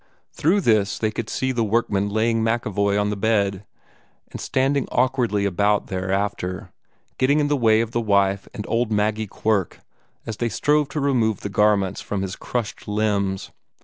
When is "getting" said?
7.19-7.39